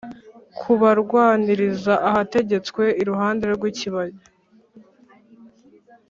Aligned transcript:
kubarwaniriza 0.59 1.93
ahategetswe 2.09 2.83
iruhande 3.01 3.45
rw 3.55 3.63
ikibaya 3.71 4.17